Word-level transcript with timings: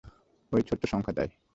ঐ 0.51 0.61
ছোট্ট 0.61 0.83
সংখ্যাটায়। 0.85 1.31